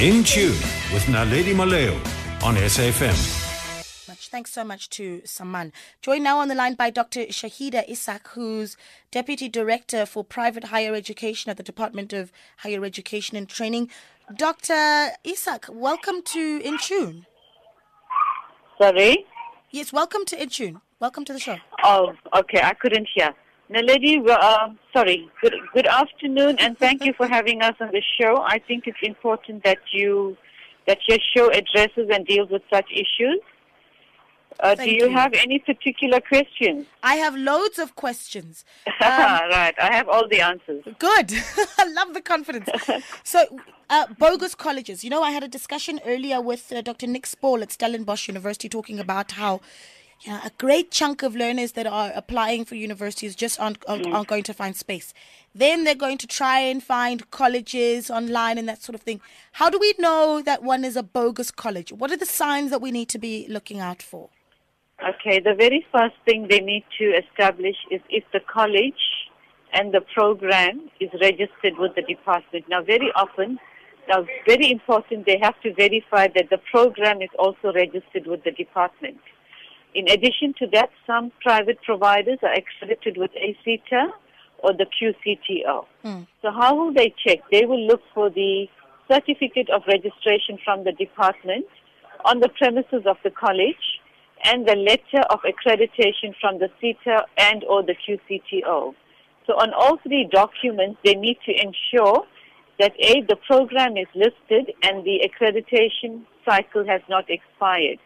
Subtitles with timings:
[0.00, 0.52] In Tune
[0.94, 1.92] with Naledi Moleo
[2.42, 4.08] on SAFM.
[4.08, 4.28] Much.
[4.28, 5.74] Thanks so much to Saman.
[6.00, 7.26] Joined now on the line by Dr.
[7.26, 8.78] Shaheeda Essack, who's
[9.10, 13.90] Deputy Director for Private Higher Education at the Department of Higher Education and Training.
[14.34, 15.10] Dr.
[15.22, 17.26] Essack, welcome to In Tune.
[18.80, 19.26] Sorry?
[19.70, 20.80] Yes, welcome to In Tune.
[20.98, 21.58] Welcome to the show.
[21.84, 22.62] Oh, okay.
[22.62, 23.34] I couldn't hear.
[23.70, 25.28] Naledi, uh, sorry.
[25.40, 28.42] Good, good afternoon, and thank you for having us on the show.
[28.42, 30.36] I think it's important that you
[30.86, 33.40] that your show addresses and deals with such issues.
[34.58, 35.10] Uh, do you, you.
[35.10, 36.86] have any particular questions?
[37.02, 38.64] I have loads of questions.
[39.00, 39.74] right.
[39.78, 40.82] I have all the answers.
[40.98, 41.32] Good.
[41.78, 42.68] I love the confidence.
[43.22, 43.58] So,
[43.88, 45.04] uh, bogus colleges.
[45.04, 47.06] You know, I had a discussion earlier with uh, Dr.
[47.06, 49.60] Nick Spaull at Stellenbosch University talking about how
[50.26, 54.12] know, a great chunk of learners that are applying for universities just aren't, aren't, mm.
[54.12, 55.14] aren't going to find space.
[55.54, 59.20] Then they're going to try and find colleges online and that sort of thing.
[59.52, 61.92] How do we know that one is a bogus college?
[61.92, 64.28] What are the signs that we need to be looking out for?
[65.02, 68.92] Okay, the very first thing they need to establish is if the college
[69.72, 72.66] and the program is registered with the department.
[72.68, 73.58] Now, very often,
[74.08, 78.50] now very important, they have to verify that the program is also registered with the
[78.50, 79.18] department.
[79.94, 84.10] In addition to that, some private providers are accredited with a SETA
[84.58, 85.86] or the QCTO.
[86.02, 86.22] Hmm.
[86.42, 87.38] So how will they check?
[87.50, 88.66] They will look for the
[89.10, 91.66] certificate of registration from the department
[92.24, 94.00] on the premises of the college
[94.44, 98.94] and the letter of accreditation from the SETA and or the QCTO.
[99.46, 102.24] So on all three documents, they need to ensure
[102.78, 107.98] that A, the program is listed and the accreditation cycle has not expired.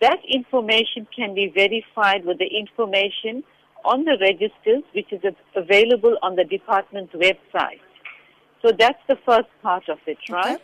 [0.00, 3.44] That information can be verified with the information
[3.84, 5.22] on the registers, which is
[5.54, 7.80] available on the department's website.
[8.62, 10.60] So that's the first part of it, right?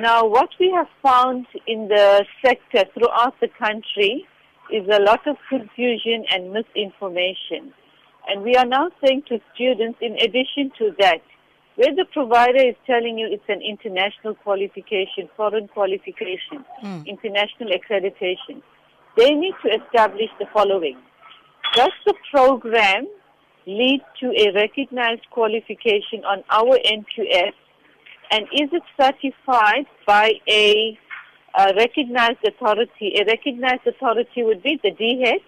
[0.00, 4.26] Now, what we have found in the sector throughout the country
[4.72, 7.72] is a lot of confusion and misinformation.
[8.28, 11.22] And we are now saying to students, in addition to that,
[11.78, 16.64] where the provider is telling you it's an international qualification, foreign qualification,
[17.06, 18.60] international accreditation,
[19.16, 20.98] they need to establish the following.
[21.74, 23.06] Does the program
[23.64, 27.52] lead to a recognized qualification on our NQF
[28.32, 30.98] and is it certified by a,
[31.54, 33.14] uh recognized authority?
[33.20, 35.42] A recognized authority would be the DHET,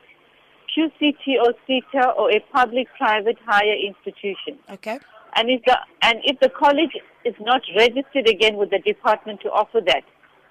[0.77, 4.61] QCT or SETA, or a public-private higher institution.
[4.71, 5.01] Okay.
[5.37, 9.49] And if the and if the college is not registered again with the department to
[9.51, 10.03] offer that,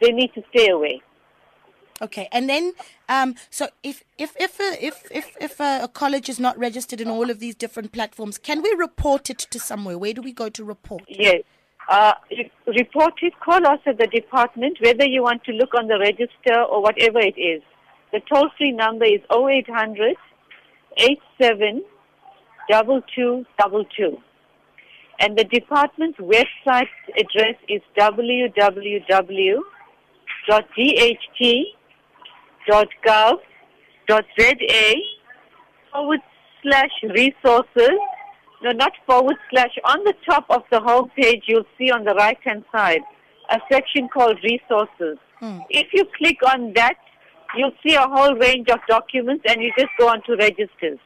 [0.02, 1.02] they need to stay away.
[2.02, 2.74] Okay, and then
[3.10, 7.02] um, so if if if a, if if if a, a college is not registered
[7.02, 9.98] in all of these different platforms, can we report it to somewhere?
[9.98, 11.04] Where do we go to report?
[11.08, 11.44] Yes.
[11.90, 12.14] Uh,
[12.68, 16.62] report it, call us at the department, whether you want to look on the register
[16.70, 17.64] or whatever it is.
[18.12, 20.16] The toll free number is 0800
[20.98, 21.84] 87
[22.70, 24.18] 2222.
[25.20, 26.88] And the department's website
[27.18, 28.96] address is www.dhet.gov.za
[35.92, 36.20] forward
[36.64, 38.00] slash resources.
[38.62, 39.78] No, not forward slash.
[39.86, 43.02] On the top of the home page, you'll see on the right hand side
[43.50, 45.18] a section called resources.
[45.40, 45.60] Hmm.
[45.70, 46.98] If you click on that,
[47.58, 51.00] you'll see a whole range of documents and you just go on to registers.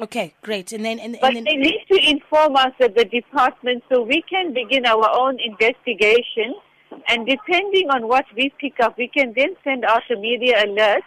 [0.00, 0.72] Okay, great.
[0.72, 4.22] And then and, But then they need to inform us at the department so we
[4.22, 6.54] can begin our own investigation.
[7.08, 11.02] And depending on what we pick up, we can then send out a media alert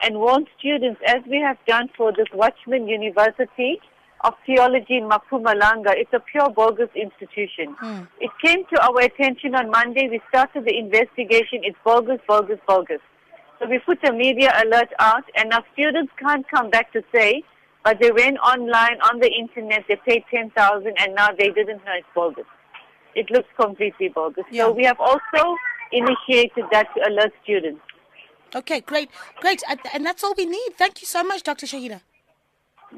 [0.00, 3.80] and warn students, as we have done for this Watchman University
[4.22, 5.92] of Theology in Mpumalanga.
[5.96, 7.74] It's a pure bogus institution.
[7.78, 8.02] Hmm.
[8.20, 10.08] It came to our attention on Monday.
[10.08, 11.62] We started the investigation.
[11.62, 13.00] It's bogus, bogus, bogus.
[13.58, 17.42] So we put a media alert out, and our students can't come back to say,
[17.84, 21.92] but they went online on the internet, they paid 10000 and now they didn't know
[21.96, 22.44] it's bogus.
[23.14, 24.44] It looks completely bogus.
[24.50, 24.64] Yeah.
[24.64, 25.56] So we have also
[25.92, 27.80] initiated that to alert students.
[28.54, 29.10] okay, great,
[29.40, 29.62] great,
[29.94, 30.70] and, that's all we need.
[30.76, 31.66] Thank you so much, Dr.
[31.66, 32.00] Shaheeda.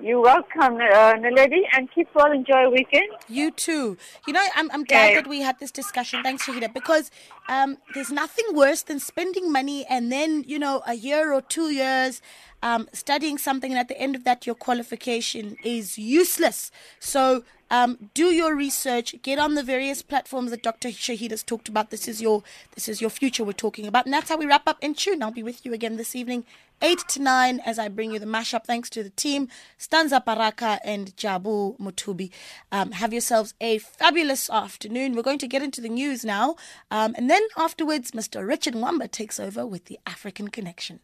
[0.01, 2.31] You're welcome, uh, Naledi, and keep well.
[2.31, 3.09] Enjoy your weekend.
[3.29, 3.99] You too.
[4.25, 5.15] You know, I'm, I'm glad Okay.
[5.17, 6.23] that we had this discussion.
[6.23, 7.11] Thanks, Shaheeda, because
[7.49, 11.71] um, there's nothing worse than spending money and then, you know, a year or two
[11.71, 12.23] years
[12.63, 16.71] um, studying something, and at the end of that, your qualification is useless.
[16.99, 19.15] So um, do your research.
[19.23, 20.89] Get on the various platforms that Dr.
[20.89, 21.91] Shahid has talked about.
[21.91, 22.43] This is your
[22.75, 25.23] this is your future we're talking about, and that's how we wrap up in tune.
[25.23, 26.45] I'll be with you again this evening,
[26.83, 28.65] eight to nine, as I bring you the mashup.
[28.65, 29.49] Thanks to the team,
[29.79, 32.31] Stanza Baraka and Jabu Mutubi.
[32.73, 35.15] Um, have yourselves a fabulous afternoon.
[35.15, 36.57] We're going to get into the news now,
[36.91, 38.47] um, and then afterwards, Mr.
[38.47, 40.99] Richard Wamba takes over with the African Connection.